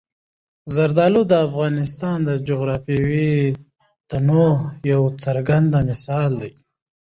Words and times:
زردالو 0.75 1.21
د 1.27 1.33
افغانستان 1.47 2.17
د 2.29 2.31
جغرافیوي 2.47 3.35
تنوع 4.09 4.55
یو 4.91 5.01
څرګند 5.23 5.71
مثال 5.89 6.31
دی. 6.41 6.51